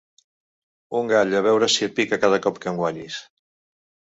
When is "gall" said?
1.11-1.35